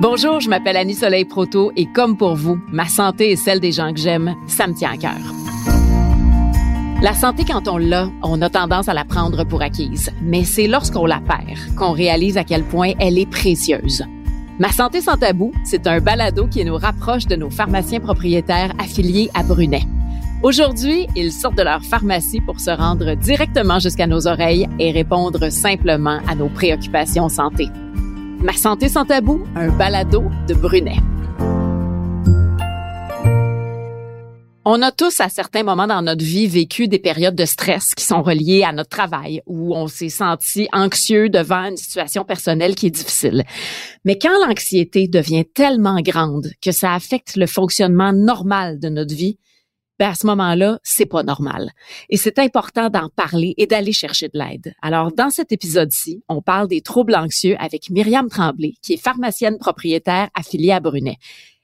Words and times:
Bonjour, 0.00 0.40
je 0.40 0.48
m'appelle 0.48 0.76
Annie 0.76 0.94
Soleil 0.94 1.24
Proto 1.24 1.70
et 1.76 1.86
comme 1.86 2.16
pour 2.16 2.34
vous, 2.34 2.58
ma 2.72 2.86
santé 2.86 3.30
et 3.30 3.36
celle 3.36 3.60
des 3.60 3.72
gens 3.72 3.92
que 3.92 4.00
j'aime, 4.00 4.34
ça 4.48 4.66
me 4.66 4.74
tient 4.74 4.92
à 4.92 4.96
cœur. 4.96 5.20
La 7.02 7.14
santé, 7.14 7.44
quand 7.44 7.68
on 7.68 7.78
l'a, 7.78 8.08
on 8.22 8.40
a 8.42 8.50
tendance 8.50 8.88
à 8.88 8.94
la 8.94 9.04
prendre 9.04 9.44
pour 9.44 9.62
acquise. 9.62 10.10
Mais 10.22 10.44
c'est 10.44 10.66
lorsqu'on 10.66 11.06
la 11.06 11.20
perd 11.20 11.74
qu'on 11.76 11.92
réalise 11.92 12.36
à 12.36 12.44
quel 12.44 12.64
point 12.64 12.92
elle 12.98 13.18
est 13.18 13.30
précieuse. 13.30 14.04
Ma 14.58 14.70
santé 14.70 15.00
sans 15.00 15.16
tabou, 15.16 15.52
c'est 15.64 15.86
un 15.86 16.00
balado 16.00 16.46
qui 16.46 16.64
nous 16.64 16.76
rapproche 16.76 17.26
de 17.26 17.36
nos 17.36 17.50
pharmaciens 17.50 18.00
propriétaires 18.00 18.72
affiliés 18.78 19.30
à 19.34 19.42
Brunet. 19.42 19.82
Aujourd'hui, 20.42 21.06
ils 21.14 21.32
sortent 21.32 21.58
de 21.58 21.62
leur 21.62 21.84
pharmacie 21.84 22.40
pour 22.40 22.60
se 22.60 22.70
rendre 22.70 23.14
directement 23.14 23.78
jusqu'à 23.78 24.06
nos 24.06 24.26
oreilles 24.26 24.68
et 24.78 24.90
répondre 24.90 25.50
simplement 25.50 26.18
à 26.28 26.34
nos 26.34 26.48
préoccupations 26.48 27.28
santé. 27.28 27.68
Ma 28.42 28.52
santé 28.54 28.88
sans 28.88 29.04
tabou, 29.04 29.44
un 29.54 29.68
balado 29.68 30.24
de 30.48 30.54
Brunet. 30.54 30.96
On 34.64 34.82
a 34.82 34.90
tous 34.90 35.20
à 35.20 35.28
certains 35.28 35.62
moments 35.62 35.86
dans 35.86 36.02
notre 36.02 36.24
vie 36.24 36.48
vécu 36.48 36.88
des 36.88 36.98
périodes 36.98 37.36
de 37.36 37.44
stress 37.44 37.94
qui 37.94 38.04
sont 38.04 38.20
reliées 38.20 38.64
à 38.64 38.72
notre 38.72 38.90
travail 38.90 39.42
où 39.46 39.76
on 39.76 39.86
s'est 39.86 40.08
senti 40.08 40.68
anxieux 40.72 41.28
devant 41.28 41.66
une 41.66 41.76
situation 41.76 42.24
personnelle 42.24 42.74
qui 42.74 42.86
est 42.86 42.90
difficile. 42.90 43.44
Mais 44.04 44.18
quand 44.18 44.44
l'anxiété 44.44 45.06
devient 45.06 45.44
tellement 45.44 46.00
grande 46.00 46.50
que 46.60 46.72
ça 46.72 46.94
affecte 46.94 47.36
le 47.36 47.46
fonctionnement 47.46 48.12
normal 48.12 48.80
de 48.80 48.88
notre 48.88 49.14
vie, 49.14 49.38
ben 50.02 50.10
à 50.10 50.14
ce 50.16 50.26
moment-là, 50.26 50.80
c'est 50.82 51.06
pas 51.06 51.22
normal. 51.22 51.70
Et 52.10 52.16
c'est 52.16 52.40
important 52.40 52.90
d'en 52.90 53.08
parler 53.08 53.54
et 53.56 53.68
d'aller 53.68 53.92
chercher 53.92 54.26
de 54.26 54.36
l'aide. 54.36 54.74
Alors, 54.82 55.12
dans 55.12 55.30
cet 55.30 55.52
épisode-ci, 55.52 56.24
on 56.28 56.42
parle 56.42 56.66
des 56.66 56.80
troubles 56.80 57.14
anxieux 57.14 57.54
avec 57.60 57.88
Myriam 57.88 58.28
Tremblay, 58.28 58.72
qui 58.82 58.94
est 58.94 58.96
pharmacienne 58.96 59.58
propriétaire 59.58 60.28
affiliée 60.34 60.72
à 60.72 60.80
Brunet. 60.80 61.18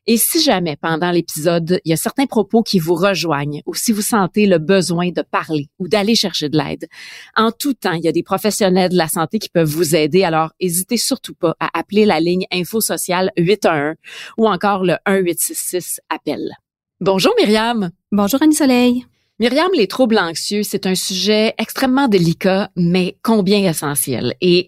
Et 0.06 0.16
si 0.16 0.40
jamais, 0.40 0.76
pendant 0.76 1.10
l'épisode, 1.10 1.80
il 1.84 1.90
y 1.90 1.92
a 1.92 1.96
certains 1.96 2.26
propos 2.26 2.62
qui 2.62 2.78
vous 2.78 2.94
rejoignent 2.94 3.60
ou 3.66 3.74
si 3.74 3.90
vous 3.90 4.02
sentez 4.02 4.46
le 4.46 4.58
besoin 4.58 5.10
de 5.10 5.22
parler 5.22 5.66
ou 5.80 5.88
d'aller 5.88 6.14
chercher 6.14 6.48
de 6.48 6.56
l'aide, 6.56 6.86
en 7.34 7.50
tout 7.50 7.74
temps, 7.74 7.94
il 7.94 8.04
y 8.04 8.08
a 8.08 8.12
des 8.12 8.22
professionnels 8.22 8.92
de 8.92 8.96
la 8.96 9.08
santé 9.08 9.40
qui 9.40 9.48
peuvent 9.48 9.68
vous 9.68 9.96
aider. 9.96 10.22
Alors, 10.22 10.52
n'hésitez 10.62 10.96
surtout 10.96 11.34
pas 11.34 11.56
à 11.58 11.76
appeler 11.76 12.04
la 12.04 12.20
ligne 12.20 12.46
Info 12.52 12.80
Sociale 12.80 13.32
811 13.36 13.96
ou 14.38 14.46
encore 14.46 14.84
le 14.84 14.94
1866 15.08 15.98
appel. 16.08 16.52
Bonjour 17.00 17.32
Myriam. 17.38 17.92
Bonjour 18.10 18.42
Annie 18.42 18.56
Soleil. 18.56 19.06
Myriam, 19.38 19.70
les 19.72 19.86
troubles 19.86 20.18
anxieux, 20.18 20.64
c'est 20.64 20.84
un 20.84 20.96
sujet 20.96 21.54
extrêmement 21.56 22.08
délicat, 22.08 22.70
mais 22.74 23.16
combien 23.22 23.70
essentiel. 23.70 24.34
Et 24.40 24.66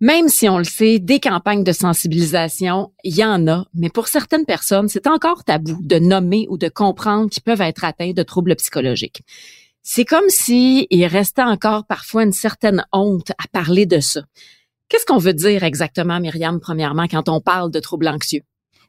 même 0.00 0.28
si 0.28 0.48
on 0.48 0.58
le 0.58 0.64
sait, 0.64 0.98
des 0.98 1.20
campagnes 1.20 1.62
de 1.62 1.70
sensibilisation, 1.70 2.90
il 3.04 3.16
y 3.16 3.24
en 3.24 3.46
a, 3.46 3.66
mais 3.72 3.88
pour 3.88 4.08
certaines 4.08 4.46
personnes, 4.46 4.88
c'est 4.88 5.06
encore 5.06 5.44
tabou 5.44 5.78
de 5.80 6.00
nommer 6.00 6.48
ou 6.50 6.58
de 6.58 6.68
comprendre 6.68 7.30
qu'ils 7.30 7.44
peuvent 7.44 7.60
être 7.60 7.84
atteints 7.84 8.14
de 8.14 8.22
troubles 8.24 8.56
psychologiques. 8.56 9.22
C'est 9.84 10.04
comme 10.04 10.28
si 10.28 10.88
il 10.90 11.06
restait 11.06 11.40
encore 11.40 11.86
parfois 11.86 12.24
une 12.24 12.32
certaine 12.32 12.84
honte 12.92 13.30
à 13.38 13.46
parler 13.52 13.86
de 13.86 14.00
ça. 14.00 14.22
Qu'est-ce 14.88 15.06
qu'on 15.06 15.18
veut 15.18 15.34
dire 15.34 15.62
exactement, 15.62 16.18
Myriam, 16.18 16.58
premièrement, 16.58 17.06
quand 17.06 17.28
on 17.28 17.40
parle 17.40 17.70
de 17.70 17.78
troubles 17.78 18.08
anxieux? 18.08 18.42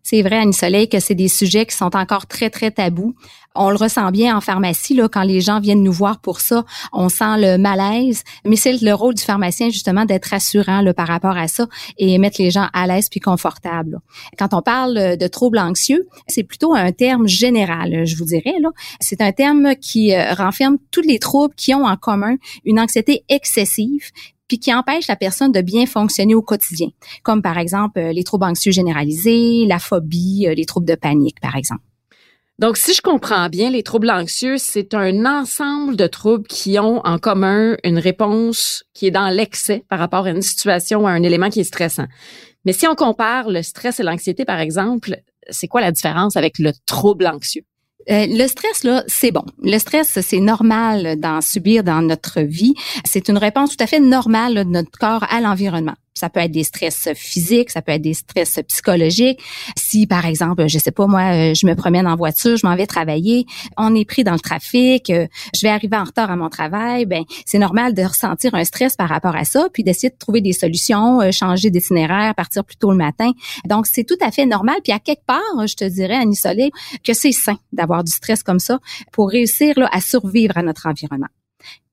C'est 0.03 0.21
vrai, 0.21 0.37
Annie 0.37 0.53
Soleil, 0.53 0.89
que 0.89 0.99
c'est 0.99 1.15
des 1.15 1.27
sujets 1.27 1.65
qui 1.65 1.75
sont 1.75 1.95
encore 1.95 2.27
très, 2.27 2.49
très 2.49 2.71
tabous. 2.71 3.15
On 3.53 3.69
le 3.69 3.75
ressent 3.75 4.11
bien 4.11 4.35
en 4.35 4.41
pharmacie, 4.41 4.93
là, 4.93 5.09
quand 5.09 5.23
les 5.23 5.41
gens 5.41 5.59
viennent 5.59 5.83
nous 5.83 5.91
voir 5.91 6.19
pour 6.19 6.39
ça, 6.39 6.63
on 6.93 7.09
sent 7.09 7.37
le 7.37 7.57
malaise. 7.57 8.23
Mais 8.45 8.55
c'est 8.55 8.81
le 8.81 8.93
rôle 8.93 9.13
du 9.13 9.23
pharmacien, 9.23 9.69
justement, 9.69 10.05
d'être 10.05 10.27
rassurant 10.27 10.81
là, 10.81 10.93
par 10.93 11.07
rapport 11.07 11.35
à 11.35 11.47
ça 11.47 11.67
et 11.97 12.17
mettre 12.17 12.41
les 12.41 12.49
gens 12.49 12.67
à 12.73 12.87
l'aise 12.87 13.09
puis 13.09 13.19
confortables. 13.19 13.99
Quand 14.37 14.53
on 14.53 14.61
parle 14.61 15.17
de 15.17 15.27
troubles 15.27 15.59
anxieux, 15.59 16.07
c'est 16.27 16.43
plutôt 16.43 16.73
un 16.73 16.91
terme 16.93 17.27
général, 17.27 18.05
je 18.05 18.15
vous 18.15 18.25
dirais. 18.25 18.55
Là. 18.61 18.69
C'est 18.99 19.21
un 19.21 19.33
terme 19.33 19.75
qui 19.75 20.15
euh, 20.15 20.33
renferme 20.33 20.77
tous 20.91 21.01
les 21.01 21.19
troubles 21.19 21.53
qui 21.55 21.75
ont 21.75 21.85
en 21.85 21.97
commun 21.97 22.35
une 22.63 22.79
anxiété 22.79 23.23
excessive 23.27 24.11
puis 24.51 24.59
qui 24.59 24.73
empêche 24.73 25.07
la 25.07 25.15
personne 25.15 25.53
de 25.53 25.61
bien 25.61 25.85
fonctionner 25.85 26.35
au 26.35 26.41
quotidien, 26.41 26.89
comme 27.23 27.41
par 27.41 27.57
exemple 27.57 27.97
euh, 27.99 28.11
les 28.11 28.25
troubles 28.25 28.43
anxieux 28.43 28.73
généralisés, 28.73 29.63
la 29.65 29.79
phobie, 29.79 30.45
euh, 30.45 30.53
les 30.53 30.65
troubles 30.65 30.87
de 30.87 30.95
panique, 30.95 31.39
par 31.39 31.55
exemple. 31.55 31.83
Donc, 32.59 32.75
si 32.75 32.93
je 32.93 33.01
comprends 33.01 33.47
bien, 33.47 33.69
les 33.69 33.81
troubles 33.81 34.09
anxieux, 34.09 34.57
c'est 34.57 34.93
un 34.93 35.25
ensemble 35.25 35.95
de 35.95 36.05
troubles 36.05 36.47
qui 36.47 36.77
ont 36.79 36.99
en 37.05 37.17
commun 37.17 37.77
une 37.85 37.97
réponse 37.97 38.83
qui 38.93 39.07
est 39.07 39.11
dans 39.11 39.29
l'excès 39.29 39.85
par 39.87 39.99
rapport 39.99 40.25
à 40.25 40.31
une 40.31 40.41
situation 40.41 41.03
ou 41.03 41.07
à 41.07 41.11
un 41.11 41.23
élément 41.23 41.49
qui 41.49 41.61
est 41.61 41.63
stressant. 41.63 42.07
Mais 42.65 42.73
si 42.73 42.85
on 42.87 42.95
compare 42.95 43.49
le 43.49 43.61
stress 43.63 44.01
et 44.01 44.03
l'anxiété, 44.03 44.43
par 44.43 44.59
exemple, 44.59 45.15
c'est 45.49 45.69
quoi 45.69 45.79
la 45.79 45.93
différence 45.93 46.35
avec 46.35 46.59
le 46.59 46.73
trouble 46.85 47.25
anxieux? 47.25 47.63
Euh, 48.09 48.25
le 48.27 48.47
stress, 48.47 48.83
là, 48.83 49.03
c'est 49.07 49.31
bon. 49.31 49.43
Le 49.61 49.77
stress, 49.77 50.19
c'est 50.21 50.39
normal 50.39 51.19
d'en 51.19 51.41
subir 51.41 51.83
dans 51.83 52.01
notre 52.01 52.41
vie. 52.41 52.73
C'est 53.05 53.29
une 53.29 53.37
réponse 53.37 53.75
tout 53.75 53.83
à 53.83 53.87
fait 53.87 53.99
normale 53.99 54.55
de 54.55 54.63
notre 54.63 54.97
corps 54.97 55.25
à 55.29 55.41
l'environnement. 55.41 55.95
Ça 56.13 56.29
peut 56.29 56.41
être 56.41 56.51
des 56.51 56.63
stress 56.63 57.09
physiques, 57.15 57.71
ça 57.71 57.81
peut 57.81 57.93
être 57.93 58.01
des 58.01 58.13
stress 58.13 58.59
psychologiques. 58.67 59.39
Si, 59.77 60.07
par 60.07 60.25
exemple, 60.25 60.67
je 60.67 60.77
sais 60.77 60.91
pas, 60.91 61.07
moi, 61.07 61.21
euh, 61.33 61.53
je 61.53 61.65
me 61.65 61.73
promène 61.73 62.05
en 62.05 62.15
voiture, 62.15 62.57
je 62.57 62.67
m'en 62.67 62.75
vais 62.75 62.85
travailler, 62.85 63.45
on 63.77 63.95
est 63.95 64.05
pris 64.05 64.23
dans 64.23 64.33
le 64.33 64.39
trafic, 64.39 65.09
euh, 65.09 65.27
je 65.55 65.61
vais 65.61 65.69
arriver 65.69 65.97
en 65.97 66.03
retard 66.03 66.29
à 66.29 66.35
mon 66.35 66.49
travail, 66.49 67.05
ben 67.05 67.23
c'est 67.45 67.59
normal 67.59 67.93
de 67.93 68.03
ressentir 68.03 68.53
un 68.55 68.63
stress 68.63 68.95
par 68.95 69.09
rapport 69.09 69.35
à 69.35 69.45
ça, 69.45 69.67
puis 69.73 69.83
d'essayer 69.83 70.09
de 70.09 70.17
trouver 70.17 70.41
des 70.41 70.53
solutions, 70.53 71.21
euh, 71.21 71.31
changer 71.31 71.69
d'itinéraire, 71.69 72.35
partir 72.35 72.65
plus 72.65 72.77
tôt 72.77 72.91
le 72.91 72.97
matin. 72.97 73.31
Donc, 73.65 73.87
c'est 73.87 74.03
tout 74.03 74.17
à 74.21 74.31
fait 74.31 74.45
normal. 74.45 74.77
Puis 74.83 74.93
à 74.93 74.99
quelque 74.99 75.25
part, 75.25 75.67
je 75.67 75.75
te 75.75 75.85
dirais, 75.85 76.15
Annie 76.15 76.35
Soleil, 76.35 76.71
que 77.03 77.13
c'est 77.13 77.31
sain 77.31 77.57
d'avoir 77.71 78.03
du 78.03 78.11
stress 78.11 78.43
comme 78.43 78.59
ça 78.59 78.79
pour 79.11 79.29
réussir 79.29 79.73
là, 79.77 79.89
à 79.91 80.01
survivre 80.01 80.57
à 80.57 80.63
notre 80.63 80.87
environnement. 80.87 81.27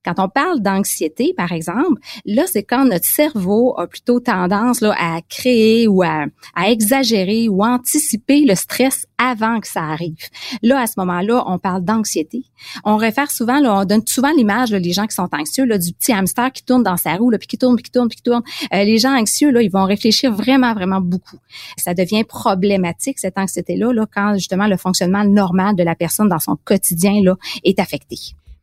Quand 0.08 0.24
on 0.24 0.28
parle 0.30 0.60
d'anxiété, 0.60 1.34
par 1.36 1.52
exemple, 1.52 2.00
là, 2.24 2.44
c'est 2.46 2.62
quand 2.62 2.86
notre 2.86 3.04
cerveau 3.04 3.78
a 3.78 3.86
plutôt 3.86 4.20
tendance 4.20 4.80
là, 4.80 4.94
à 4.98 5.20
créer 5.28 5.86
ou 5.86 6.02
à, 6.02 6.24
exagérer 6.66 7.50
ou 7.50 7.62
anticiper 7.62 8.46
le 8.46 8.54
stress 8.54 9.06
avant 9.18 9.60
que 9.60 9.68
ça 9.68 9.82
arrive. 9.82 10.16
Là, 10.62 10.80
à 10.80 10.86
ce 10.86 10.94
moment-là, 10.96 11.44
on 11.46 11.58
parle 11.58 11.84
d'anxiété. 11.84 12.44
On 12.84 12.96
réfère 12.96 13.30
souvent, 13.30 13.60
là, 13.60 13.80
on 13.80 13.84
donne 13.84 14.06
souvent 14.06 14.32
l'image, 14.34 14.70
les 14.70 14.92
gens 14.92 15.06
qui 15.06 15.14
sont 15.14 15.28
anxieux, 15.30 15.66
là, 15.66 15.76
du 15.76 15.92
petit 15.92 16.14
hamster 16.14 16.52
qui 16.52 16.64
tourne 16.64 16.82
dans 16.82 16.96
sa 16.96 17.14
roue, 17.16 17.28
là, 17.28 17.36
puis 17.36 17.48
qui 17.48 17.58
tourne, 17.58 17.76
puis 17.76 17.84
qui 17.84 17.90
tourne, 17.90 18.08
puis 18.08 18.16
qui 18.16 18.22
tourne. 18.22 18.42
Euh, 18.72 18.84
les 18.84 18.96
gens 18.96 19.14
anxieux, 19.14 19.50
là, 19.50 19.60
ils 19.60 19.70
vont 19.70 19.84
réfléchir 19.84 20.32
vraiment, 20.32 20.72
vraiment 20.72 21.02
beaucoup. 21.02 21.36
Ça 21.76 21.92
devient 21.92 22.24
problématique, 22.24 23.18
cette 23.18 23.36
anxiété-là, 23.36 23.92
là, 23.92 24.06
quand 24.10 24.34
justement 24.36 24.68
le 24.68 24.78
fonctionnement 24.78 25.24
normal 25.24 25.76
de 25.76 25.82
la 25.82 25.94
personne 25.94 26.30
dans 26.30 26.38
son 26.38 26.56
quotidien 26.64 27.20
là, 27.22 27.36
est 27.62 27.78
affecté. 27.78 28.16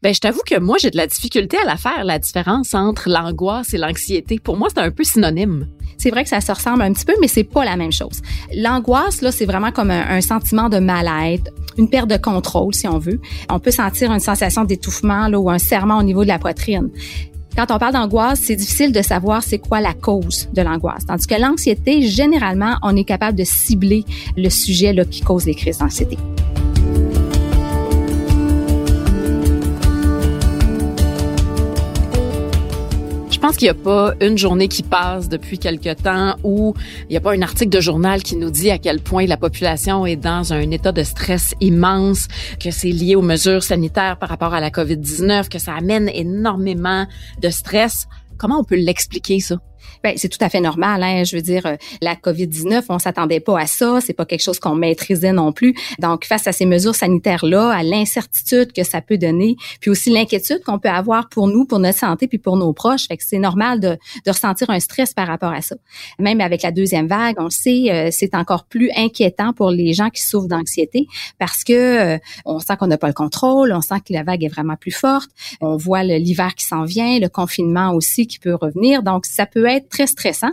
Ben, 0.05 0.13
je 0.13 0.19
t'avoue 0.19 0.41
que 0.45 0.59
moi, 0.59 0.77
j'ai 0.79 0.91
de 0.91 0.97
la 0.97 1.07
difficulté 1.07 1.57
à 1.57 1.65
la 1.65 1.77
faire, 1.77 2.03
la 2.03 2.19
différence 2.19 2.75
entre 2.75 3.09
l'angoisse 3.09 3.73
et 3.73 3.79
l'anxiété. 3.79 4.37
Pour 4.37 4.55
moi, 4.55 4.67
c'est 4.71 4.79
un 4.79 4.91
peu 4.91 5.03
synonyme. 5.03 5.67
C'est 5.97 6.11
vrai 6.11 6.21
que 6.21 6.29
ça 6.29 6.41
se 6.41 6.51
ressemble 6.51 6.83
un 6.83 6.93
petit 6.93 7.05
peu, 7.05 7.15
mais 7.19 7.27
c'est 7.27 7.43
pas 7.43 7.65
la 7.65 7.75
même 7.75 7.91
chose. 7.91 8.21
L'angoisse, 8.53 9.21
là, 9.21 9.31
c'est 9.31 9.47
vraiment 9.47 9.71
comme 9.71 9.89
un, 9.89 10.21
sentiment 10.21 10.69
de 10.69 10.77
mal-être, 10.77 11.49
une 11.79 11.89
perte 11.89 12.07
de 12.07 12.17
contrôle, 12.17 12.75
si 12.75 12.87
on 12.87 12.99
veut. 12.99 13.19
On 13.49 13.57
peut 13.57 13.71
sentir 13.71 14.11
une 14.11 14.19
sensation 14.19 14.63
d'étouffement, 14.63 15.27
là, 15.27 15.39
ou 15.39 15.49
un 15.49 15.57
serrement 15.57 15.97
au 15.97 16.03
niveau 16.03 16.21
de 16.21 16.27
la 16.27 16.37
poitrine. 16.37 16.91
Quand 17.57 17.71
on 17.71 17.79
parle 17.79 17.93
d'angoisse, 17.93 18.41
c'est 18.43 18.55
difficile 18.55 18.91
de 18.91 19.01
savoir 19.01 19.41
c'est 19.41 19.57
quoi 19.57 19.81
la 19.81 19.95
cause 19.95 20.49
de 20.53 20.61
l'angoisse. 20.61 21.07
Tandis 21.07 21.25
que 21.25 21.41
l'anxiété, 21.41 22.03
généralement, 22.03 22.75
on 22.83 22.95
est 22.95 23.05
capable 23.05 23.39
de 23.39 23.43
cibler 23.43 24.05
le 24.37 24.51
sujet 24.51 24.93
là, 24.93 25.03
qui 25.03 25.21
cause 25.21 25.47
les 25.47 25.55
crises 25.55 25.79
d'anxiété. 25.79 26.19
Pense 33.45 33.57
qu'il 33.57 33.67
n'y 33.67 33.79
a 33.79 33.83
pas 33.83 34.15
une 34.21 34.39
journée 34.39 34.67
qui 34.67 34.81
passe 34.81 35.29
depuis 35.29 35.59
quelque 35.59 35.93
temps 35.93 36.35
où 36.43 36.73
il 37.01 37.11
n'y 37.11 37.17
a 37.17 37.21
pas 37.21 37.33
un 37.33 37.43
article 37.43 37.69
de 37.69 37.79
journal 37.79 38.23
qui 38.23 38.37
nous 38.37 38.49
dit 38.49 38.71
à 38.71 38.79
quel 38.79 38.99
point 38.99 39.27
la 39.27 39.37
population 39.37 40.03
est 40.07 40.15
dans 40.15 40.51
un 40.51 40.71
état 40.71 40.91
de 40.91 41.03
stress 41.03 41.53
immense, 41.61 42.27
que 42.59 42.71
c'est 42.71 42.89
lié 42.89 43.15
aux 43.15 43.21
mesures 43.21 43.61
sanitaires 43.61 44.17
par 44.17 44.29
rapport 44.29 44.55
à 44.55 44.59
la 44.59 44.71
COVID-19, 44.71 45.47
que 45.49 45.59
ça 45.59 45.75
amène 45.75 46.09
énormément 46.09 47.05
de 47.39 47.49
stress. 47.49 48.07
Comment 48.39 48.61
on 48.61 48.63
peut 48.63 48.77
l'expliquer 48.77 49.39
ça? 49.39 49.57
Ben, 50.03 50.13
c'est 50.17 50.29
tout 50.29 50.37
à 50.41 50.49
fait 50.49 50.61
normal. 50.61 51.03
Hein? 51.03 51.23
Je 51.23 51.35
veux 51.35 51.41
dire, 51.41 51.65
euh, 51.65 51.75
la 52.01 52.15
COVID-19, 52.15 52.85
on 52.89 52.99
s'attendait 52.99 53.39
pas 53.39 53.59
à 53.59 53.65
ça. 53.65 53.99
C'est 54.01 54.13
pas 54.13 54.25
quelque 54.25 54.43
chose 54.43 54.59
qu'on 54.59 54.75
maîtrisait 54.75 55.33
non 55.33 55.51
plus. 55.51 55.75
Donc, 55.99 56.25
face 56.25 56.47
à 56.47 56.51
ces 56.51 56.65
mesures 56.65 56.95
sanitaires-là, 56.95 57.71
à 57.71 57.83
l'incertitude 57.83 58.71
que 58.71 58.83
ça 58.83 59.01
peut 59.01 59.17
donner, 59.17 59.55
puis 59.81 59.89
aussi 59.89 60.09
l'inquiétude 60.09 60.61
qu'on 60.63 60.79
peut 60.79 60.89
avoir 60.89 61.29
pour 61.29 61.47
nous, 61.47 61.65
pour 61.65 61.79
notre 61.79 61.97
santé, 61.97 62.27
puis 62.27 62.37
pour 62.37 62.57
nos 62.57 62.73
proches, 62.73 63.07
fait 63.07 63.17
que 63.17 63.23
c'est 63.25 63.39
normal 63.39 63.79
de, 63.79 63.97
de, 64.25 64.31
ressentir 64.31 64.69
un 64.69 64.79
stress 64.79 65.13
par 65.13 65.27
rapport 65.27 65.51
à 65.51 65.61
ça. 65.61 65.75
Même 66.19 66.41
avec 66.41 66.61
la 66.61 66.71
deuxième 66.71 67.07
vague, 67.07 67.35
on 67.39 67.45
le 67.45 67.49
sait, 67.49 67.91
euh, 67.91 68.09
c'est 68.11 68.35
encore 68.35 68.65
plus 68.65 68.89
inquiétant 68.95 69.53
pour 69.53 69.71
les 69.71 69.93
gens 69.93 70.09
qui 70.09 70.21
souffrent 70.21 70.47
d'anxiété 70.47 71.07
parce 71.39 71.63
que 71.63 71.73
euh, 72.15 72.17
on 72.45 72.59
sent 72.59 72.77
qu'on 72.77 72.87
n'a 72.87 72.97
pas 72.97 73.07
le 73.07 73.13
contrôle, 73.13 73.71
on 73.73 73.81
sent 73.81 74.01
que 74.05 74.13
la 74.13 74.23
vague 74.23 74.43
est 74.43 74.49
vraiment 74.49 74.75
plus 74.75 74.91
forte. 74.91 75.29
On 75.61 75.77
voit 75.77 76.03
l'hiver 76.03 76.55
qui 76.55 76.65
s'en 76.65 76.83
vient, 76.83 77.19
le 77.19 77.29
confinement 77.29 77.93
aussi 77.93 78.27
qui 78.27 78.39
peut 78.39 78.55
revenir. 78.55 79.03
Donc, 79.03 79.25
ça 79.25 79.45
peut 79.45 79.65
être 79.65 79.74
être 79.75 79.89
très 79.89 80.07
stressant. 80.07 80.51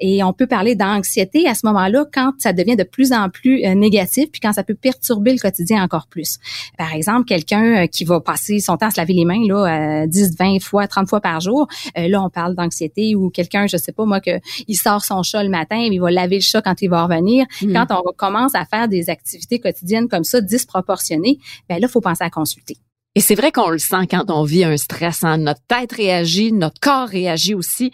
Et 0.00 0.22
on 0.22 0.32
peut 0.32 0.46
parler 0.46 0.74
d'anxiété 0.74 1.46
à 1.48 1.54
ce 1.54 1.66
moment-là 1.66 2.04
quand 2.12 2.32
ça 2.38 2.52
devient 2.52 2.76
de 2.76 2.84
plus 2.84 3.12
en 3.12 3.28
plus 3.28 3.64
euh, 3.64 3.74
négatif, 3.74 4.30
puis 4.30 4.40
quand 4.40 4.52
ça 4.52 4.62
peut 4.62 4.74
perturber 4.74 5.32
le 5.32 5.38
quotidien 5.38 5.82
encore 5.82 6.06
plus. 6.08 6.38
Par 6.76 6.94
exemple, 6.94 7.24
quelqu'un 7.26 7.84
euh, 7.84 7.86
qui 7.86 8.04
va 8.04 8.20
passer 8.20 8.60
son 8.60 8.76
temps 8.76 8.86
à 8.86 8.90
se 8.90 9.00
laver 9.00 9.14
les 9.14 9.24
mains 9.24 9.44
là, 9.46 10.06
10, 10.06 10.36
20 10.38 10.60
fois, 10.60 10.86
30 10.86 11.08
fois 11.08 11.20
par 11.20 11.40
jour, 11.40 11.66
là, 11.96 12.22
on 12.22 12.30
parle 12.30 12.54
d'anxiété 12.54 13.14
ou 13.14 13.30
quelqu'un, 13.30 13.66
je 13.66 13.76
sais 13.76 13.92
pas 13.92 14.04
moi, 14.04 14.20
que 14.20 14.38
il 14.66 14.76
sort 14.76 15.04
son 15.04 15.22
chat 15.22 15.42
le 15.42 15.50
matin, 15.50 15.76
il 15.76 16.00
va 16.00 16.10
laver 16.10 16.36
le 16.36 16.42
chat 16.42 16.62
quand 16.62 16.80
il 16.82 16.88
va 16.88 17.04
revenir. 17.04 17.46
Mm. 17.62 17.72
Quand 17.72 17.86
on 17.90 18.12
commence 18.16 18.54
à 18.54 18.64
faire 18.64 18.88
des 18.88 19.10
activités 19.10 19.58
quotidiennes 19.58 20.08
comme 20.08 20.24
ça, 20.24 20.40
disproportionnées, 20.40 21.38
ben 21.68 21.80
là, 21.80 21.88
faut 21.88 22.00
penser 22.00 22.24
à 22.24 22.30
consulter. 22.30 22.76
Et 23.14 23.20
c'est 23.20 23.34
vrai 23.34 23.50
qu'on 23.50 23.70
le 23.70 23.78
sent 23.78 24.06
quand 24.10 24.30
on 24.30 24.44
vit 24.44 24.64
un 24.64 24.76
stress. 24.76 25.24
Hein? 25.24 25.38
Notre 25.38 25.62
tête 25.66 25.92
réagit, 25.92 26.52
notre 26.52 26.78
corps 26.80 27.08
réagit 27.08 27.54
aussi. 27.54 27.92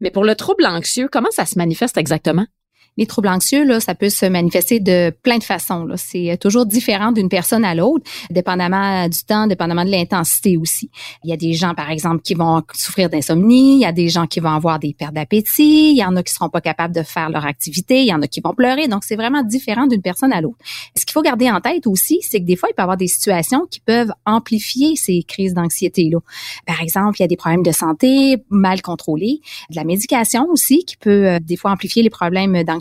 Mais 0.00 0.10
pour 0.10 0.24
le 0.24 0.34
trouble 0.34 0.66
anxieux, 0.66 1.08
comment 1.10 1.30
ça 1.30 1.46
se 1.46 1.58
manifeste 1.58 1.98
exactement? 1.98 2.46
Les 2.96 3.06
troubles 3.06 3.28
anxieux, 3.28 3.64
là, 3.64 3.80
ça 3.80 3.94
peut 3.94 4.10
se 4.10 4.26
manifester 4.26 4.80
de 4.80 5.10
plein 5.22 5.38
de 5.38 5.44
façons. 5.44 5.86
C'est 5.96 6.36
toujours 6.40 6.66
différent 6.66 7.12
d'une 7.12 7.28
personne 7.28 7.64
à 7.64 7.74
l'autre, 7.74 8.04
dépendamment 8.30 9.08
du 9.08 9.22
temps, 9.24 9.46
dépendamment 9.46 9.84
de 9.84 9.90
l'intensité 9.90 10.56
aussi. 10.56 10.90
Il 11.24 11.30
y 11.30 11.32
a 11.32 11.36
des 11.36 11.54
gens, 11.54 11.74
par 11.74 11.90
exemple, 11.90 12.22
qui 12.22 12.34
vont 12.34 12.62
souffrir 12.74 13.08
d'insomnie, 13.08 13.76
il 13.76 13.80
y 13.80 13.86
a 13.86 13.92
des 13.92 14.08
gens 14.08 14.26
qui 14.26 14.40
vont 14.40 14.50
avoir 14.50 14.78
des 14.78 14.92
pertes 14.92 15.14
d'appétit, 15.14 15.92
il 15.92 15.96
y 15.96 16.04
en 16.04 16.14
a 16.16 16.22
qui 16.22 16.32
seront 16.32 16.48
pas 16.48 16.60
capables 16.60 16.94
de 16.94 17.02
faire 17.02 17.30
leur 17.30 17.46
activité, 17.46 18.02
il 18.02 18.08
y 18.08 18.14
en 18.14 18.20
a 18.22 18.26
qui 18.26 18.40
vont 18.40 18.54
pleurer. 18.54 18.88
Donc, 18.88 19.04
c'est 19.04 19.16
vraiment 19.16 19.42
différent 19.42 19.86
d'une 19.86 20.02
personne 20.02 20.32
à 20.32 20.40
l'autre. 20.40 20.58
Ce 20.96 21.06
qu'il 21.06 21.12
faut 21.12 21.22
garder 21.22 21.50
en 21.50 21.60
tête 21.60 21.86
aussi, 21.86 22.18
c'est 22.22 22.40
que 22.40 22.44
des 22.44 22.56
fois, 22.56 22.68
il 22.70 22.74
peut 22.74 22.82
y 22.82 22.84
avoir 22.84 22.96
des 22.96 23.08
situations 23.08 23.66
qui 23.70 23.80
peuvent 23.80 24.12
amplifier 24.26 24.96
ces 24.96 25.22
crises 25.22 25.54
d'anxiété-là. 25.54 26.18
Par 26.66 26.82
exemple, 26.82 27.16
il 27.18 27.22
y 27.22 27.24
a 27.24 27.28
des 27.28 27.36
problèmes 27.36 27.62
de 27.62 27.72
santé 27.72 28.38
mal 28.50 28.82
contrôlés, 28.82 29.40
de 29.70 29.76
la 29.76 29.84
médication 29.84 30.46
aussi 30.50 30.84
qui 30.84 30.96
peut 30.96 31.26
euh, 31.26 31.38
des 31.40 31.56
fois 31.56 31.70
amplifier 31.70 32.02
les 32.02 32.10
problèmes 32.10 32.62
d'anxiété 32.64 32.79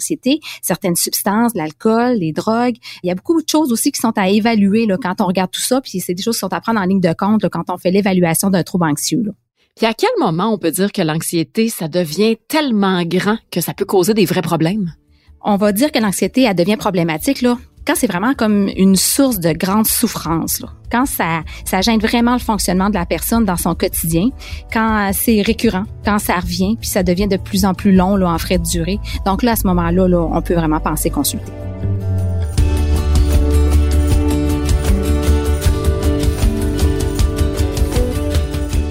certaines 0.61 0.95
substances, 0.95 1.53
l'alcool, 1.55 2.15
les 2.15 2.31
drogues. 2.31 2.75
Il 3.03 3.07
y 3.07 3.11
a 3.11 3.15
beaucoup 3.15 3.41
de 3.41 3.47
choses 3.47 3.71
aussi 3.71 3.91
qui 3.91 3.99
sont 3.99 4.13
à 4.17 4.29
évaluer 4.29 4.85
là, 4.85 4.97
quand 5.01 5.21
on 5.21 5.25
regarde 5.25 5.51
tout 5.51 5.61
ça, 5.61 5.81
puis 5.81 5.99
c'est 5.99 6.13
des 6.13 6.23
choses 6.23 6.35
qui 6.35 6.41
sont 6.41 6.53
à 6.53 6.61
prendre 6.61 6.79
en 6.79 6.85
ligne 6.85 7.01
de 7.01 7.13
compte 7.13 7.47
quand 7.49 7.69
on 7.69 7.77
fait 7.77 7.91
l'évaluation 7.91 8.49
d'un 8.49 8.63
trouble 8.63 8.85
anxieux. 8.85 9.23
Là. 9.23 9.31
Puis 9.75 9.85
à 9.85 9.93
quel 9.93 10.09
moment 10.19 10.53
on 10.53 10.57
peut 10.57 10.71
dire 10.71 10.91
que 10.91 11.01
l'anxiété, 11.01 11.69
ça 11.69 11.87
devient 11.87 12.35
tellement 12.47 13.01
grand 13.03 13.37
que 13.49 13.61
ça 13.61 13.73
peut 13.73 13.85
causer 13.85 14.13
des 14.13 14.25
vrais 14.25 14.41
problèmes? 14.41 14.93
On 15.41 15.55
va 15.55 15.71
dire 15.71 15.91
que 15.93 15.99
l'anxiété, 15.99 16.41
elle 16.41 16.55
devient 16.55 16.75
problématique 16.75 17.41
là, 17.41 17.57
quand 17.89 17.95
c'est 17.95 18.05
vraiment 18.05 18.35
comme 18.35 18.69
une 18.77 18.95
source 18.95 19.39
de 19.39 19.51
grande 19.51 19.87
souffrance, 19.87 20.61
quand 20.91 21.07
ça, 21.07 21.41
gêne 21.81 21.99
vraiment 21.99 22.33
le 22.33 22.39
fonctionnement 22.39 22.89
de 22.89 22.93
la 22.93 23.07
personne 23.07 23.45
dans 23.45 23.57
son 23.57 23.73
quotidien, 23.73 24.29
quand 24.71 25.09
c'est 25.11 25.41
récurrent, 25.41 25.85
quand 26.05 26.19
ça 26.19 26.35
revient, 26.35 26.77
puis 26.79 26.87
ça 26.87 27.01
devient 27.01 27.27
de 27.27 27.37
plus 27.37 27.65
en 27.65 27.73
plus 27.73 27.91
long 27.91 28.23
en 28.23 28.37
frais 28.37 28.59
de 28.59 28.63
durée. 28.63 28.99
Donc 29.25 29.41
là, 29.41 29.53
à 29.53 29.55
ce 29.55 29.65
moment-là, 29.65 30.07
là, 30.07 30.19
on 30.19 30.39
peut 30.43 30.53
vraiment 30.53 30.79
penser 30.79 31.09
consulter. 31.09 31.51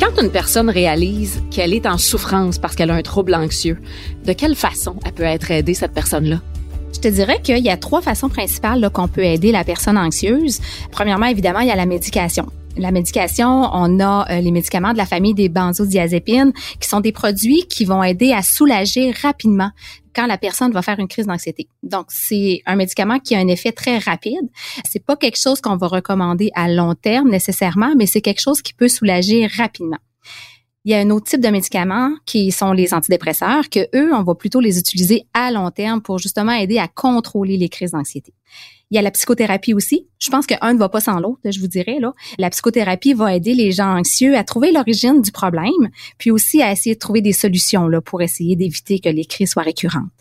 Quand 0.01 0.21
une 0.21 0.33
personne 0.33 0.71
réalise 0.71 1.41
qu'elle 1.53 1.73
est 1.73 1.87
en 1.87 1.99
souffrance 1.99 2.59
parce 2.59 2.75
qu'elle 2.75 2.91
a 2.91 2.95
un 2.95 3.03
trouble 3.03 3.37
anxieux, 3.37 3.79
de 4.27 4.33
quelle 4.33 4.57
façon 4.57 4.97
elle 5.07 5.13
peut 5.13 5.23
être 5.23 5.53
aidée, 5.53 5.75
cette 5.75 5.93
personne-là? 5.93 6.41
Je 6.99 7.03
te 7.03 7.15
dirais 7.15 7.41
qu'il 7.41 7.59
y 7.59 7.71
a 7.71 7.77
trois 7.77 8.03
façons 8.03 8.29
principales 8.29 8.91
qu'on 8.91 9.07
peut 9.07 9.23
aider 9.23 9.53
la 9.53 9.63
personne 9.63 9.97
anxieuse. 9.97 10.59
Premièrement, 10.91 11.27
évidemment, 11.27 11.61
il 11.61 11.69
y 11.69 11.71
a 11.71 11.77
la 11.77 11.87
médication. 11.87 12.47
La 12.77 12.91
médication, 12.91 13.71
on 13.73 14.01
a 14.01 14.27
euh, 14.29 14.41
les 14.41 14.51
médicaments 14.51 14.93
de 14.93 14.99
la 14.99 15.07
famille 15.07 15.33
des 15.33 15.49
benzodiazépines, 15.49 16.53
qui 16.81 16.89
sont 16.89 16.99
des 16.99 17.13
produits 17.13 17.63
qui 17.71 17.85
vont 17.85 18.03
aider 18.03 18.33
à 18.33 18.43
soulager 18.43 19.13
rapidement 19.13 19.71
quand 20.13 20.27
la 20.27 20.39
personne 20.39 20.73
va 20.73 20.83
faire 20.83 20.99
une 20.99 21.07
crise 21.07 21.29
d'anxiété. 21.29 21.69
Donc, 21.85 22.07
c'est 22.09 22.63
un 22.67 22.75
médicament 22.75 23.21
qui 23.21 23.37
a 23.37 23.39
un 23.39 23.47
effet 23.47 23.71
très 23.71 23.99
rapide. 23.99 24.49
C'est 24.85 25.05
pas 25.05 25.15
quelque 25.15 25.39
chose 25.39 25.61
qu'on 25.61 25.77
va 25.77 25.87
recommander 25.87 26.51
à 26.57 26.69
long 26.69 26.97
terme 26.97 27.29
nécessairement, 27.31 27.95
mais 27.97 28.07
c'est 28.07 28.23
quelque 28.23 28.43
chose 28.43 28.61
qui 28.61 28.75
peut 28.75 28.89
soulager 28.89 29.47
rapidement. 29.47 29.99
Il 30.89 30.93
y 30.93 30.95
a 30.95 31.01
un 31.01 31.11
autre 31.11 31.27
type 31.27 31.43
de 31.43 31.49
médicaments 31.51 32.13
qui 32.25 32.51
sont 32.51 32.73
les 32.73 32.95
antidépresseurs, 32.95 33.69
que 33.69 33.81
eux, 33.95 34.11
on 34.15 34.23
va 34.23 34.35
plutôt 34.35 34.59
les 34.59 34.79
utiliser 34.79 35.27
à 35.35 35.51
long 35.51 35.71
terme 35.71 36.01
pour 36.01 36.17
justement 36.17 36.53
aider 36.53 36.79
à 36.79 36.89
contrôler 36.89 37.59
les 37.59 37.69
crises 37.69 37.91
d'anxiété. 37.91 38.33
Il 38.91 38.95
y 38.95 38.99
a 38.99 39.03
la 39.03 39.11
psychothérapie 39.11 39.75
aussi. 39.75 40.07
Je 40.19 40.31
pense 40.31 40.47
qu'un 40.47 40.73
ne 40.73 40.79
va 40.79 40.89
pas 40.89 41.01
sans 41.01 41.21
l'autre, 41.21 41.41
je 41.45 41.61
vous 41.61 41.67
dirais. 41.67 41.99
Là. 42.01 42.15
La 42.39 42.49
psychothérapie 42.49 43.13
va 43.13 43.37
aider 43.37 43.53
les 43.53 43.71
gens 43.71 43.99
anxieux 43.99 44.35
à 44.35 44.45
trouver 44.45 44.73
l'origine 44.73 45.21
du 45.21 45.31
problème, 45.31 45.91
puis 46.17 46.31
aussi 46.31 46.63
à 46.63 46.73
essayer 46.73 46.95
de 46.95 47.01
trouver 47.01 47.21
des 47.21 47.35
solutions 47.35 47.87
là, 47.87 48.01
pour 48.01 48.23
essayer 48.23 48.57
d'éviter 48.57 48.99
que 48.99 49.11
les 49.11 49.27
crises 49.27 49.51
soient 49.51 49.65
récurrentes. 49.65 50.18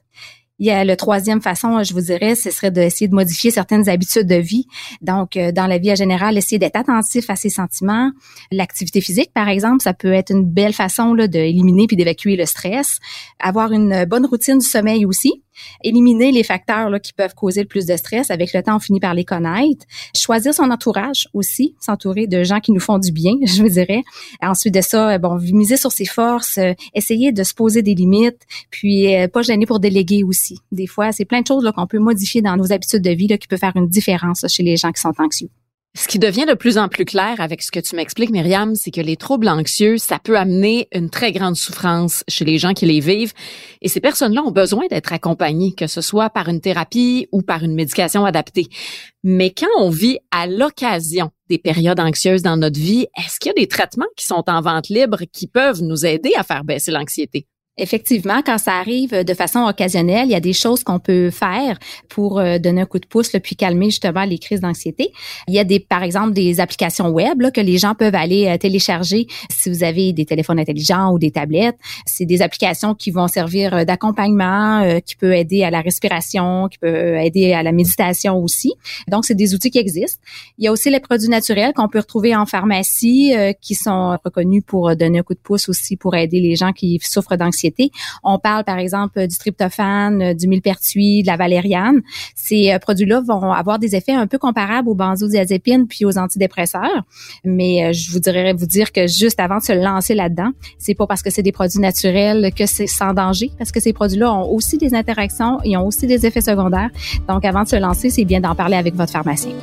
Il 0.60 0.66
y 0.66 0.72
a 0.72 0.84
la 0.84 0.96
troisième 0.96 1.42
façon, 1.42 1.84
je 1.84 1.94
vous 1.94 2.02
dirais, 2.02 2.36
ce 2.36 2.50
serait 2.50 2.72
d'essayer 2.72 3.08
de 3.08 3.14
modifier 3.14 3.52
certaines 3.52 3.88
habitudes 3.90 4.26
de 4.26 4.36
vie. 4.36 4.66
Donc, 5.02 5.38
euh, 5.38 5.52
dans 5.52 5.68
la 5.68 5.78
vie 5.78 5.92
en 5.92 5.96
général, 5.96 6.38
essayer 6.38 6.58
d'être 6.58 6.76
attentif 6.76 7.30
à 7.30 7.36
ses 7.36 7.50
sentiments. 7.50 8.12
L'activité 8.52 9.00
physique, 9.00 9.32
par 9.34 9.50
exemple, 9.50 9.84
ça 9.84 9.94
peut 9.94 10.14
être 10.14 10.32
une 10.32 10.46
belle 10.46 10.74
façon 10.74 11.14
d'éliminer 11.14 11.86
puis 11.86 11.96
d'évacuer 11.96 12.36
le 12.36 12.46
stress. 12.46 12.98
Avoir 13.40 13.72
une 13.72 14.06
bonne 14.06 14.26
routine 14.26 14.58
du 14.58 14.66
sommeil 14.66 15.06
aussi 15.06 15.44
éliminer 15.84 16.32
les 16.32 16.44
facteurs 16.44 16.90
là, 16.90 17.00
qui 17.00 17.14
peuvent 17.14 17.36
causer 17.36 17.62
le 17.62 17.68
plus 17.68 17.86
de 17.86 17.96
stress. 17.96 18.32
Avec 18.32 18.54
le 18.54 18.62
temps, 18.64 18.78
on 18.78 18.80
finit 18.80 19.00
par 19.00 19.14
les 19.14 19.26
connaître. 19.26 19.86
Choisir 20.16 20.54
son 20.54 20.70
entourage 20.72 21.28
aussi, 21.34 21.76
s'entourer 21.80 22.28
de 22.28 22.44
gens 22.44 22.60
qui 22.60 22.72
nous 22.72 22.80
font 22.80 23.00
du 23.00 23.12
bien, 23.12 23.34
je 23.46 23.62
vous 23.62 23.70
dirais. 23.70 24.04
Ensuite 24.42 24.74
de 24.74 24.82
ça, 24.82 25.18
bon, 25.18 25.38
miser 25.38 25.78
sur 25.78 25.92
ses 25.92 26.06
forces, 26.06 26.58
euh, 26.58 26.74
essayer 26.94 27.32
de 27.32 27.44
se 27.44 27.54
poser 27.54 27.82
des 27.82 27.96
limites, 27.96 28.42
puis 28.70 29.16
euh, 29.16 29.28
pas 29.28 29.42
gêner 29.42 29.66
pour 29.66 29.80
déléguer 29.80 30.24
aussi. 30.24 30.60
Des 30.72 30.88
fois, 30.88 31.12
c'est 31.12 31.26
plein 31.26 31.42
de 31.42 31.48
choses 31.48 31.70
qu'on 31.76 31.88
peut 31.88 32.00
modifier 32.00 32.42
dans 32.42 32.56
nos 32.56 32.72
habitudes 32.72 33.02
de 33.02 33.12
vie 33.12 33.28
là, 33.28 33.38
qui 33.38 33.48
peut 33.48 33.58
faire 33.58 33.76
une 33.76 33.88
différence 33.88 34.46
chez 34.48 34.64
les 34.64 34.78
gens 34.78 34.92
qui 34.92 35.02
sont 35.02 35.14
anxieux. 35.20 35.50
Ce 35.98 36.08
qui 36.08 36.20
devient 36.20 36.46
de 36.46 36.54
plus 36.54 36.78
en 36.78 36.90
plus 36.90 37.06
clair 37.06 37.42
avec 37.42 37.64
ce 37.64 37.72
que 37.72 37.80
tu 37.80 37.96
m'expliques, 37.96 38.30
Myriam, 38.30 38.76
c'est 38.76 38.92
que 38.92 39.02
les 39.02 39.18
troubles 39.18 39.50
anxieux, 39.50 39.98
ça 39.98 40.20
peut 40.20 40.38
amener 40.38 40.88
une 40.94 41.10
très 41.10 41.32
grande 41.32 41.56
souffrance 41.56 42.24
chez 42.28 42.46
les 42.46 42.60
gens 42.60 42.76
qui 42.76 42.86
les 42.86 43.00
vivent. 43.00 43.34
Et 43.82 43.88
ces 43.88 44.00
personnes-là 44.00 44.44
ont 44.44 44.52
besoin 44.52 44.86
d'être 44.92 45.12
accompagnées, 45.12 45.74
que 45.74 45.88
ce 45.88 46.02
soit 46.02 46.30
par 46.30 46.50
une 46.50 46.62
thérapie 46.62 47.28
ou 47.32 47.42
par 47.42 47.64
une 47.64 47.74
médication 47.74 48.26
adaptée. 48.26 48.68
Mais 49.24 49.50
quand 49.50 49.66
on 49.80 49.90
vit 49.90 50.20
à 50.30 50.46
l'occasion 50.46 51.32
des 51.50 51.58
périodes 51.58 52.00
anxieuses 52.00 52.44
dans 52.44 52.58
notre 52.58 52.80
vie, 52.80 53.08
est-ce 53.18 53.40
qu'il 53.40 53.50
y 53.50 53.60
a 53.60 53.60
des 53.60 53.68
traitements 53.68 54.06
qui 54.16 54.28
sont 54.28 54.44
en 54.46 54.62
vente 54.62 54.90
libre 54.90 55.24
qui 55.34 55.48
peuvent 55.48 55.82
nous 55.82 56.06
aider 56.06 56.34
à 56.38 56.44
faire 56.44 56.64
baisser 56.64 56.92
l'anxiété? 56.92 57.48
Effectivement, 57.80 58.42
quand 58.44 58.58
ça 58.58 58.74
arrive 58.74 59.12
de 59.12 59.34
façon 59.36 59.60
occasionnelle, 59.60 60.26
il 60.26 60.32
y 60.32 60.36
a 60.36 60.40
des 60.40 60.54
choses 60.54 60.84
qu'on 60.84 60.98
peut 60.98 61.30
faire 61.30 61.78
pour 62.10 62.40
euh, 62.40 62.58
donner 62.58 62.82
un 62.82 62.86
coup 62.86 62.98
de 62.98 63.06
pouce 63.06 63.34
là, 63.34 63.40
puis 63.40 63.56
calmer 63.56 63.92
justement 63.92 64.24
les 64.24 64.40
crises 64.40 64.62
d'anxiété. 64.62 65.12
Il 65.48 65.54
y 65.54 65.60
a 65.60 65.64
des, 65.64 65.80
par 65.80 66.02
exemple, 66.02 66.34
des 66.34 66.60
applications 66.60 67.10
web 67.10 67.40
là, 67.40 67.52
que 67.52 67.62
les 67.62 67.78
gens 67.78 67.94
peuvent 67.94 68.16
aller 68.16 68.48
euh, 68.48 68.58
télécharger 68.58 69.28
si 69.52 69.70
vous 69.70 69.84
avez 69.84 70.12
des 70.12 70.26
téléphones 70.26 70.60
intelligents 70.60 71.12
ou 71.12 71.20
des 71.20 71.30
tablettes. 71.30 71.78
C'est 72.08 72.26
des 72.26 72.42
applications 72.42 72.96
qui 72.96 73.12
vont 73.12 73.28
servir 73.28 73.76
euh, 73.76 73.86
d'accompagnement, 73.86 75.00
qui 75.06 75.16
peut 75.16 75.36
aider 75.36 75.64
à 75.64 75.70
la 75.70 75.82
respiration, 75.82 76.70
qui 76.70 76.80
peut 76.80 77.18
aider 77.18 77.54
à 77.54 77.62
la 77.62 77.72
méditation 77.72 78.38
aussi. 78.38 78.74
Donc, 79.08 79.26
c'est 79.26 79.36
des 79.36 79.54
outils 79.54 79.70
qui 79.70 79.78
existent. 79.78 80.22
Il 80.58 80.66
y 80.66 80.68
a 80.68 80.72
aussi 80.72 80.90
les 80.90 81.00
produits 81.00 81.30
naturels 81.30 81.74
qu'on 81.76 81.90
peut 81.90 82.00
retrouver 82.00 82.36
en 82.36 82.46
pharmacie, 82.46 83.34
qui 83.62 83.76
sont 83.76 84.18
reconnus 84.24 84.64
pour 84.66 84.96
donner 84.96 85.20
un 85.20 85.24
coup 85.24 85.34
de 85.34 85.40
pouce 85.40 85.70
aussi 85.70 85.96
pour 85.96 86.16
aider 86.16 86.40
les 86.40 86.56
gens 86.56 86.74
qui 86.74 87.00
souffrent 87.02 87.38
d'anxiété 87.38 87.67
on 88.24 88.40
parle 88.40 88.64
par 88.64 88.78
exemple 88.78 89.28
du 89.28 89.38
tryptophane, 89.38 90.34
du 90.34 90.48
millepertuis, 90.48 91.22
de 91.22 91.28
la 91.28 91.38
valériane. 91.38 92.02
Ces 92.36 92.72
euh, 92.72 92.80
produits-là 92.80 93.22
vont 93.22 93.52
avoir 93.52 93.80
des 93.80 93.96
effets 93.96 94.14
un 94.14 94.28
peu 94.28 94.38
comparables 94.38 94.90
aux 94.90 94.96
benzodiazépines 94.96 95.88
puis 95.88 96.06
aux 96.06 96.18
antidépresseurs, 96.18 97.04
mais 97.44 97.86
euh, 97.86 97.94
je 97.94 98.12
voudrais 98.12 98.54
vous 98.54 98.66
dire 98.66 98.92
que 98.92 99.08
juste 99.08 99.40
avant 99.40 99.58
de 99.58 99.64
se 99.64 99.74
lancer 99.74 100.16
là-dedans, 100.16 100.52
c'est 100.78 100.96
pas 100.96 101.08
parce 101.08 101.22
que 101.22 101.30
c'est 101.30 101.44
des 101.44 101.52
produits 101.52 101.80
naturels 101.80 102.52
que 102.56 102.66
c'est 102.66 102.88
sans 102.88 103.14
danger, 103.14 103.52
parce 103.58 103.72
que 103.72 103.80
ces 103.80 103.94
produits-là 103.94 104.34
ont 104.34 104.52
aussi 104.52 104.78
des 104.78 104.94
interactions, 104.94 105.60
ils 105.64 105.78
ont 105.78 105.86
aussi 105.86 106.08
des 106.08 106.26
effets 106.26 106.42
secondaires. 106.42 106.90
Donc 107.28 107.46
avant 107.46 107.64
de 107.64 107.68
se 107.68 107.76
lancer, 107.76 108.10
c'est 108.10 108.26
bien 108.26 108.42
d'en 108.42 108.56
parler 108.56 108.76
avec 108.78 108.96
votre 108.96 109.12
pharmacien. 109.12 109.54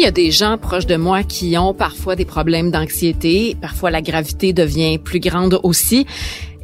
Il 0.00 0.04
y 0.04 0.06
a 0.06 0.12
des 0.12 0.30
gens 0.30 0.56
proches 0.56 0.86
de 0.86 0.96
moi 0.96 1.22
qui 1.24 1.58
ont 1.58 1.74
parfois 1.74 2.16
des 2.16 2.24
problèmes 2.24 2.70
d'anxiété. 2.70 3.54
Parfois, 3.60 3.90
la 3.90 4.00
gravité 4.00 4.54
devient 4.54 4.96
plus 4.96 5.20
grande 5.20 5.60
aussi. 5.62 6.06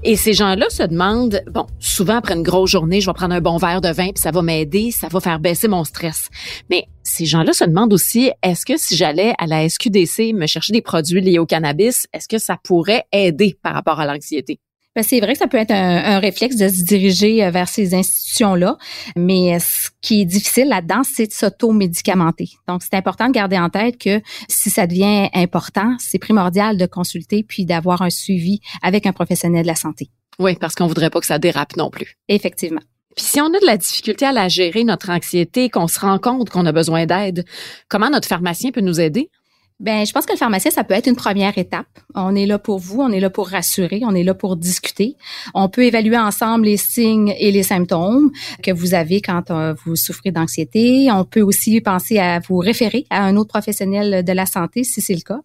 Et 0.04 0.16
ces 0.16 0.32
gens-là 0.32 0.70
se 0.70 0.82
demandent, 0.82 1.42
bon, 1.50 1.66
souvent 1.78 2.16
après 2.16 2.32
une 2.32 2.42
grosse 2.42 2.70
journée, 2.70 3.02
je 3.02 3.10
vais 3.10 3.12
prendre 3.12 3.34
un 3.34 3.42
bon 3.42 3.58
verre 3.58 3.82
de 3.82 3.90
vin, 3.90 4.06
puis 4.06 4.22
ça 4.22 4.30
va 4.30 4.40
m'aider, 4.40 4.90
ça 4.90 5.08
va 5.08 5.20
faire 5.20 5.38
baisser 5.38 5.68
mon 5.68 5.84
stress. 5.84 6.30
Mais 6.70 6.86
ces 7.02 7.26
gens-là 7.26 7.52
se 7.52 7.64
demandent 7.64 7.92
aussi, 7.92 8.30
est-ce 8.42 8.64
que 8.64 8.78
si 8.78 8.96
j'allais 8.96 9.34
à 9.36 9.46
la 9.46 9.68
SQDC 9.68 10.32
me 10.32 10.46
chercher 10.46 10.72
des 10.72 10.80
produits 10.80 11.20
liés 11.20 11.38
au 11.38 11.44
cannabis, 11.44 12.06
est-ce 12.14 12.28
que 12.28 12.38
ça 12.38 12.56
pourrait 12.64 13.04
aider 13.12 13.54
par 13.62 13.74
rapport 13.74 14.00
à 14.00 14.06
l'anxiété? 14.06 14.60
Ben, 14.96 15.02
c'est 15.02 15.20
vrai 15.20 15.34
que 15.34 15.38
ça 15.38 15.46
peut 15.46 15.58
être 15.58 15.72
un, 15.72 16.18
réflexe 16.20 16.56
de 16.56 16.68
se 16.68 16.82
diriger 16.82 17.44
euh, 17.44 17.50
vers 17.50 17.68
ces 17.68 17.94
institutions-là, 17.94 18.78
mais 19.14 19.58
ce 19.60 19.90
qui 20.00 20.22
est 20.22 20.24
difficile 20.24 20.68
là-dedans, 20.68 21.02
c'est 21.04 21.26
de 21.26 21.32
s'auto-médicamenter. 21.32 22.48
Donc, 22.66 22.82
c'est 22.82 22.94
important 22.94 23.26
de 23.26 23.32
garder 23.32 23.58
en 23.58 23.68
tête 23.68 23.98
que 23.98 24.22
si 24.48 24.70
ça 24.70 24.86
devient 24.86 25.28
important, 25.34 25.94
c'est 25.98 26.18
primordial 26.18 26.78
de 26.78 26.86
consulter 26.86 27.44
puis 27.46 27.66
d'avoir 27.66 28.00
un 28.00 28.08
suivi 28.08 28.60
avec 28.82 29.04
un 29.04 29.12
professionnel 29.12 29.62
de 29.62 29.66
la 29.66 29.74
santé. 29.74 30.08
Oui, 30.38 30.56
parce 30.58 30.74
qu'on 30.74 30.86
voudrait 30.86 31.10
pas 31.10 31.20
que 31.20 31.26
ça 31.26 31.38
dérape 31.38 31.76
non 31.76 31.90
plus. 31.90 32.16
Effectivement. 32.28 32.80
Puis 33.16 33.24
si 33.24 33.40
on 33.40 33.46
a 33.46 33.60
de 33.60 33.66
la 33.66 33.76
difficulté 33.76 34.24
à 34.24 34.32
la 34.32 34.48
gérer, 34.48 34.84
notre 34.84 35.10
anxiété, 35.10 35.68
qu'on 35.68 35.88
se 35.88 36.00
rend 36.00 36.18
compte 36.18 36.48
qu'on 36.48 36.64
a 36.64 36.72
besoin 36.72 37.04
d'aide, 37.04 37.44
comment 37.88 38.08
notre 38.08 38.28
pharmacien 38.28 38.70
peut 38.70 38.82
nous 38.82 39.00
aider? 39.00 39.30
Ben, 39.78 40.06
je 40.06 40.12
pense 40.12 40.24
que 40.24 40.32
le 40.32 40.38
pharmacien, 40.38 40.70
ça 40.70 40.84
peut 40.84 40.94
être 40.94 41.06
une 41.06 41.16
première 41.16 41.58
étape. 41.58 41.86
On 42.14 42.34
est 42.34 42.46
là 42.46 42.58
pour 42.58 42.78
vous, 42.78 43.02
on 43.02 43.12
est 43.12 43.20
là 43.20 43.28
pour 43.28 43.48
rassurer, 43.48 44.00
on 44.04 44.14
est 44.14 44.22
là 44.22 44.32
pour 44.32 44.56
discuter. 44.56 45.16
On 45.52 45.68
peut 45.68 45.84
évaluer 45.84 46.16
ensemble 46.16 46.64
les 46.64 46.78
signes 46.78 47.34
et 47.38 47.50
les 47.50 47.62
symptômes 47.62 48.30
que 48.62 48.70
vous 48.70 48.94
avez 48.94 49.20
quand 49.20 49.50
euh, 49.50 49.74
vous 49.84 49.94
souffrez 49.94 50.30
d'anxiété. 50.30 51.08
On 51.12 51.24
peut 51.24 51.42
aussi 51.42 51.78
penser 51.82 52.18
à 52.18 52.40
vous 52.40 52.56
référer 52.56 53.04
à 53.10 53.22
un 53.22 53.36
autre 53.36 53.50
professionnel 53.50 54.24
de 54.24 54.32
la 54.32 54.46
santé 54.46 54.82
si 54.82 55.02
c'est 55.02 55.12
le 55.14 55.20
cas. 55.20 55.40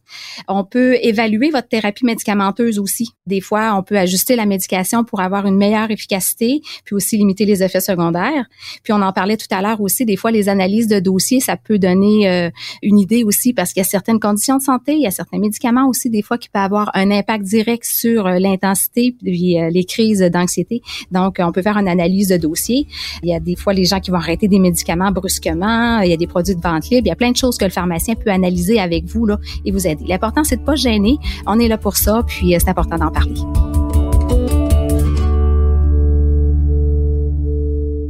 On 0.48 0.64
peut 0.64 0.98
évaluer 1.02 1.50
votre 1.50 1.68
thérapie 1.68 2.06
médicamenteuse 2.06 2.80
aussi. 2.80 3.10
Des 3.26 3.42
fois, 3.42 3.76
on 3.76 3.84
peut 3.84 3.98
ajuster 3.98 4.38
la 4.38 4.46
médication 4.46 5.04
pour 5.04 5.20
avoir 5.20 5.46
une 5.46 5.58
meilleure 5.58 5.92
efficacité, 5.92 6.62
puis 6.86 6.96
aussi 6.96 7.18
limiter 7.18 7.44
les 7.44 7.64
effets 7.64 7.82
secondaires. 7.82 8.46
Puis 8.84 8.94
on 8.94 9.02
en 9.02 9.12
parlait 9.12 9.36
tout 9.36 9.54
à 9.54 9.62
l'heure 9.62 9.82
aussi, 9.82 10.06
des 10.06 10.16
fois 10.16 10.32
les 10.32 10.48
analyses 10.48 10.88
de 10.88 11.02
dossiers, 11.02 11.42
ça 11.42 11.58
peut 11.58 11.80
donner 11.80 12.30
euh, 12.30 12.50
une 12.82 12.98
idée 12.98 13.26
aussi 13.26 13.52
parce 13.52 13.74
qu'il 13.74 13.82
y 13.82 13.86
a 13.86 13.90
certaines 13.90 14.21
conditions 14.22 14.58
de 14.58 14.62
santé, 14.62 14.94
il 14.94 15.02
y 15.02 15.08
a 15.08 15.12
certains 15.12 15.40
médicaments 15.40 15.88
aussi 15.88 16.10
des 16.10 16.22
fois 16.22 16.38
qui 16.38 16.48
peuvent 16.48 16.62
avoir 16.62 16.90
un 16.94 17.12
impact 17.12 17.44
direct 17.44 17.84
sur 17.84 18.28
euh, 18.28 18.40
l'intensité 18.40 19.16
puis 19.22 19.60
euh, 19.60 19.70
les 19.70 19.84
crises 19.84 20.22
d'anxiété. 20.22 20.82
Donc, 21.12 21.38
on 21.40 21.52
peut 21.52 21.62
faire 21.62 21.78
une 21.78 21.90
analyse 21.90 22.30
de 22.30 22.38
dossier. 22.38 22.88
Il 23.24 23.30
y 23.30 23.36
a 23.36 23.40
des 23.40 23.56
fois 23.56 23.74
les 23.74 23.86
gens 23.86 24.00
qui 24.00 24.12
vont 24.12 24.18
arrêter 24.18 24.48
des 24.48 24.60
médicaments 24.60 25.12
brusquement. 25.12 26.00
Il 26.00 26.10
y 26.10 26.14
a 26.14 26.18
des 26.18 26.28
produits 26.28 26.56
de 26.56 26.62
vente 26.62 26.90
libre. 26.90 27.08
Il 27.08 27.10
y 27.10 27.12
a 27.12 27.16
plein 27.16 27.32
de 27.32 27.38
choses 27.38 27.58
que 27.58 27.66
le 27.66 27.72
pharmacien 27.72 28.16
peut 28.16 28.32
analyser 28.32 28.80
avec 28.80 29.06
vous 29.06 29.26
là 29.26 29.38
et 29.66 29.72
vous 29.72 29.88
aider. 29.88 30.06
L'important, 30.08 30.44
c'est 30.44 30.58
de 30.58 30.64
pas 30.64 30.76
gêner. 30.76 31.18
On 31.46 31.60
est 31.60 31.68
là 31.68 31.78
pour 31.78 31.98
ça, 31.98 32.24
puis 32.26 32.56
euh, 32.56 32.60
c'est 32.60 32.70
important 32.70 32.98
d'en 32.98 33.12
parler. 33.12 33.71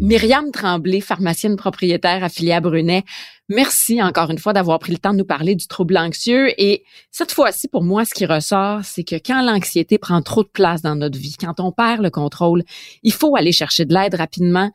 Myriam 0.01 0.50
Tremblay, 0.51 1.00
pharmacienne 1.00 1.55
propriétaire 1.55 2.24
affiliée 2.24 2.53
à 2.53 2.60
Brunet. 2.60 3.03
Merci 3.50 4.01
encore 4.01 4.31
une 4.31 4.39
fois 4.39 4.51
d'avoir 4.51 4.79
pris 4.79 4.91
le 4.91 4.98
temps 4.98 5.13
de 5.13 5.20
nous 5.20 5.25
parler 5.25 5.53
du 5.53 5.67
trouble 5.67 5.96
anxieux. 5.96 6.60
Et 6.60 6.84
cette 7.12 7.31
fois-ci, 7.31 7.67
pour 7.67 7.84
moi, 7.84 8.03
ce 8.03 8.15
qui 8.15 8.25
ressort, 8.25 8.84
c'est 8.84 9.03
que 9.03 9.17
quand 9.17 9.43
l'anxiété 9.43 10.00
prend 10.00 10.24
trop 10.24 10.41
de 10.41 10.50
place 10.50 10.81
dans 10.81 10.96
notre 10.96 11.20
vie, 11.20 11.36
quand 11.39 11.60
on 11.60 11.72
perd 11.72 12.01
le 12.01 12.10
contrôle, 12.10 12.63
il 13.03 13.13
faut 13.13 13.36
aller 13.36 13.51
chercher 13.51 13.86
de 13.86 13.93
l'aide 13.93 14.15
rapidement 14.15 14.72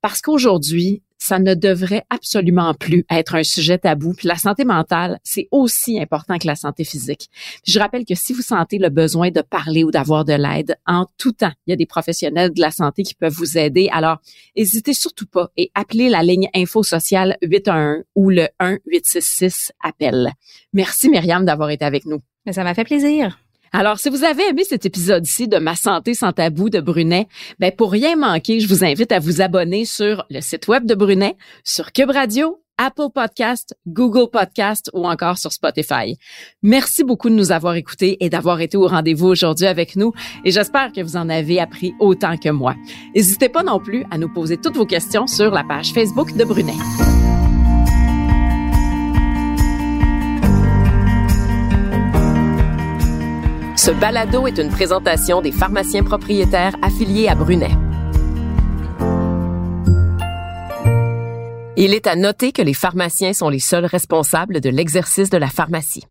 parce 0.00 0.20
qu'aujourd'hui, 0.20 1.02
ça 1.18 1.38
ne 1.38 1.54
devrait 1.54 2.04
absolument 2.10 2.74
plus 2.74 3.04
être 3.10 3.34
un 3.34 3.42
sujet 3.42 3.78
tabou. 3.78 4.14
Puis 4.14 4.28
la 4.28 4.36
santé 4.36 4.64
mentale, 4.64 5.18
c'est 5.24 5.48
aussi 5.50 6.00
important 6.00 6.38
que 6.38 6.46
la 6.46 6.54
santé 6.54 6.84
physique. 6.84 7.28
je 7.66 7.78
rappelle 7.78 8.04
que 8.04 8.14
si 8.14 8.32
vous 8.32 8.42
sentez 8.42 8.78
le 8.78 8.88
besoin 8.88 9.30
de 9.30 9.42
parler 9.42 9.84
ou 9.84 9.90
d'avoir 9.90 10.24
de 10.24 10.32
l'aide, 10.32 10.76
en 10.86 11.06
tout 11.18 11.32
temps, 11.32 11.52
il 11.66 11.70
y 11.70 11.72
a 11.72 11.76
des 11.76 11.86
professionnels 11.86 12.52
de 12.52 12.60
la 12.60 12.70
santé 12.70 13.02
qui 13.02 13.14
peuvent 13.14 13.32
vous 13.32 13.58
aider. 13.58 13.88
Alors, 13.92 14.18
n'hésitez 14.56 14.94
surtout 14.94 15.26
pas 15.26 15.50
et 15.56 15.70
appelez 15.74 16.08
la 16.08 16.22
ligne 16.22 16.48
info 16.54 16.82
sociale 16.82 17.36
811 17.42 18.04
ou 18.14 18.30
le 18.30 18.48
1866 18.60 19.72
appel. 19.82 20.32
Merci 20.72 21.10
Myriam 21.10 21.44
d'avoir 21.44 21.70
été 21.70 21.84
avec 21.84 22.06
nous. 22.06 22.20
Ça 22.50 22.64
m'a 22.64 22.74
fait 22.74 22.84
plaisir. 22.84 23.38
Alors, 23.72 23.98
si 23.98 24.08
vous 24.08 24.24
avez 24.24 24.48
aimé 24.48 24.64
cet 24.64 24.86
épisode-ci 24.86 25.48
de 25.48 25.58
Ma 25.58 25.76
santé 25.76 26.14
sans 26.14 26.32
tabou 26.32 26.70
de 26.70 26.80
Brunet, 26.80 27.28
ben 27.58 27.72
pour 27.72 27.92
rien 27.92 28.16
manquer, 28.16 28.60
je 28.60 28.68
vous 28.68 28.84
invite 28.84 29.12
à 29.12 29.18
vous 29.18 29.40
abonner 29.40 29.84
sur 29.84 30.24
le 30.30 30.40
site 30.40 30.68
web 30.68 30.86
de 30.86 30.94
Brunet, 30.94 31.36
sur 31.64 31.92
Cube 31.92 32.10
Radio, 32.10 32.62
Apple 32.78 33.10
Podcast, 33.12 33.76
Google 33.86 34.30
Podcast 34.30 34.88
ou 34.94 35.06
encore 35.06 35.36
sur 35.36 35.52
Spotify. 35.52 36.16
Merci 36.62 37.02
beaucoup 37.02 37.28
de 37.28 37.34
nous 37.34 37.50
avoir 37.50 37.74
écoutés 37.74 38.16
et 38.24 38.30
d'avoir 38.30 38.60
été 38.60 38.76
au 38.76 38.86
rendez-vous 38.86 39.26
aujourd'hui 39.26 39.66
avec 39.66 39.96
nous 39.96 40.12
et 40.44 40.52
j'espère 40.52 40.92
que 40.92 41.00
vous 41.00 41.16
en 41.16 41.28
avez 41.28 41.58
appris 41.58 41.92
autant 41.98 42.36
que 42.36 42.50
moi. 42.50 42.76
N'hésitez 43.14 43.48
pas 43.48 43.64
non 43.64 43.80
plus 43.80 44.04
à 44.12 44.18
nous 44.18 44.32
poser 44.32 44.56
toutes 44.56 44.76
vos 44.76 44.86
questions 44.86 45.26
sur 45.26 45.50
la 45.50 45.64
page 45.64 45.92
Facebook 45.92 46.36
de 46.36 46.44
Brunet. 46.44 47.17
Ce 53.78 53.92
balado 53.92 54.48
est 54.48 54.58
une 54.58 54.70
présentation 54.70 55.40
des 55.40 55.52
pharmaciens 55.52 56.02
propriétaires 56.02 56.74
affiliés 56.82 57.28
à 57.28 57.36
Brunet. 57.36 57.70
Il 61.76 61.94
est 61.94 62.08
à 62.08 62.16
noter 62.16 62.50
que 62.50 62.60
les 62.60 62.74
pharmaciens 62.74 63.32
sont 63.32 63.48
les 63.48 63.60
seuls 63.60 63.86
responsables 63.86 64.60
de 64.60 64.68
l'exercice 64.68 65.30
de 65.30 65.38
la 65.38 65.46
pharmacie. 65.46 66.02